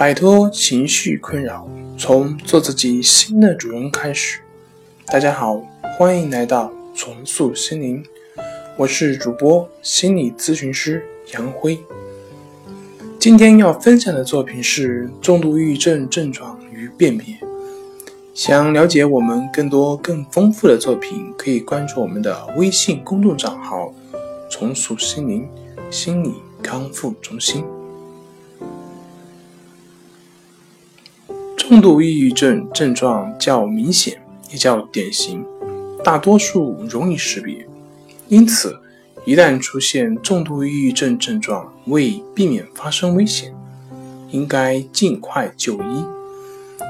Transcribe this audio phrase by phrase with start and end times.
[0.00, 1.68] 摆脱情绪困扰，
[1.98, 4.40] 从做自己新的主人开始。
[5.04, 5.62] 大家好，
[5.98, 8.02] 欢迎来到重塑心灵，
[8.78, 11.78] 我是主播心理咨询师杨辉。
[13.18, 17.38] 今天要分享的作品是重度抑郁症症状与辨别。
[18.32, 23.92] 想了解我们更多更丰富的作品，可以关注我们的微信公众账号
[24.48, 25.46] “重塑心灵
[25.90, 26.32] 心理
[26.62, 27.62] 康复中心”。
[31.70, 34.20] 重度抑郁症症状较明显，
[34.50, 35.46] 也较典型，
[36.02, 37.64] 大多数容易识别。
[38.26, 38.76] 因此，
[39.24, 43.54] 一旦出现重度抑郁症症状，为避免发生危险，
[44.32, 46.04] 应该尽快就医。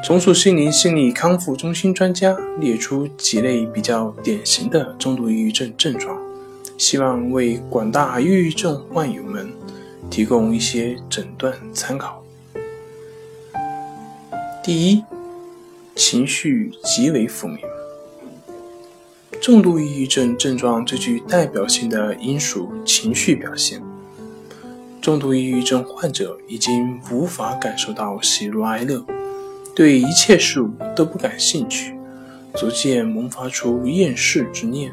[0.02, 6.18] 重塑心灵心理康复中心专家列出几类比较典型的重度抑郁症症状，
[6.78, 9.46] 希望为广大抑郁症患友们
[10.08, 12.24] 提供一些诊断参考。
[14.62, 15.02] 第一，
[15.96, 17.58] 情绪极为负面。
[19.40, 23.82] 重度抑郁症症状最具代表性的应属情绪表现。
[25.00, 29.02] 重度抑郁症患者已经无法感受到喜怒哀乐，
[29.74, 31.94] 对一切事物都不感兴趣，
[32.54, 34.92] 逐渐萌发出厌世之念。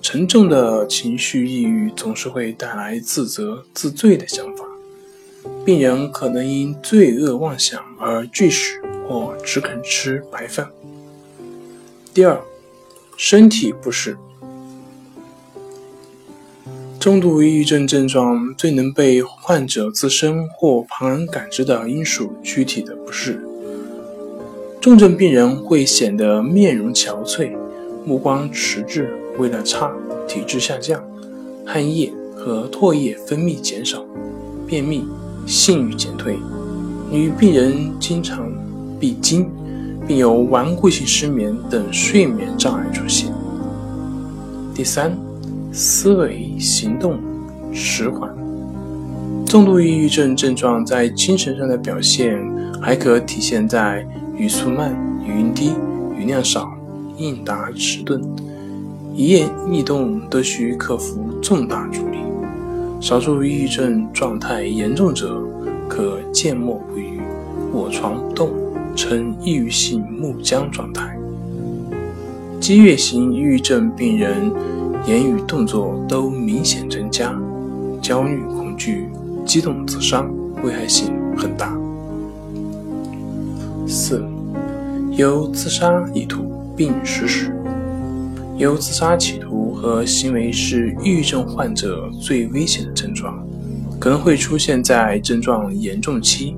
[0.00, 4.63] 沉重的情绪抑郁总是会带来自责、自罪的想法。
[5.64, 10.68] 病人可能因罪恶妄想而拒食或只肯吃白饭。
[12.12, 12.40] 第二，
[13.16, 14.16] 身体不适。
[17.00, 23.38] 中度抑郁症症状最能被患者自身或旁人感知的因属躯体的不适。
[24.80, 27.52] 重症病人会显得面容憔悴、
[28.06, 29.94] 目光迟滞、为了差、
[30.28, 31.02] 体质下降、
[31.66, 34.04] 汗液和唾液分泌减少、
[34.66, 35.06] 便秘。
[35.46, 36.38] 性欲减退，
[37.10, 38.50] 女病人经常
[38.98, 39.46] 闭经，
[40.06, 43.32] 并有顽固性失眠等睡眠障碍出现。
[44.74, 45.16] 第三，
[45.72, 47.18] 思维行动
[47.72, 48.28] 迟缓。
[49.46, 52.36] 重度抑郁症症状在精神上的表现，
[52.80, 54.04] 还可体现在
[54.36, 54.92] 语速慢、
[55.24, 55.72] 语音低、
[56.18, 56.72] 语量少、
[57.16, 58.20] 应答迟钝，
[59.14, 62.18] 一言一动都需克服重大阻力。
[63.04, 65.38] 少数抑郁症状态严重者，
[65.86, 67.20] 可缄默不语、
[67.74, 68.48] 卧床不动，
[68.96, 71.14] 呈抑郁性木僵状态。
[72.58, 74.50] 激越型抑郁症病人
[75.06, 77.38] 言语动作都明显增加，
[78.00, 79.10] 焦虑、恐惧、
[79.44, 81.78] 激动、自伤，危害性很大。
[83.86, 84.24] 四，
[85.10, 87.52] 有自杀意图并实施。
[88.56, 93.44] 有自杀企图和行为是抑郁症患者最危险的症状，
[93.98, 96.56] 可能会出现在症状严重期，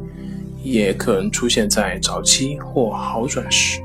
[0.63, 3.81] 也可能出现在早期或好转时。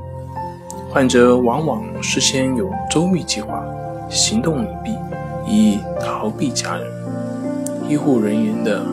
[0.90, 3.64] 患者往往事先有周密计划，
[4.10, 4.94] 行动隐蔽，
[5.48, 6.86] 以逃避家人、
[7.88, 8.84] 医护人员的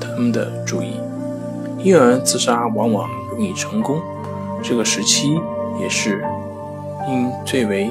[0.00, 0.92] 他们的注意，
[1.82, 4.00] 因而自杀往往容易成功。
[4.62, 5.36] 这个时期
[5.80, 6.24] 也是
[7.10, 7.90] 因最为。